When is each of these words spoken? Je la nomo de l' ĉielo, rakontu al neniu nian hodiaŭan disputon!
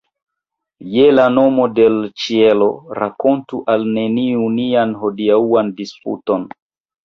Je 0.93 1.03
la 1.17 1.25
nomo 1.33 1.67
de 1.81 1.85
l' 1.97 2.09
ĉielo, 2.23 2.71
rakontu 3.01 3.61
al 3.77 3.87
neniu 4.01 4.51
nian 4.59 4.99
hodiaŭan 5.07 5.75
disputon! 5.83 6.53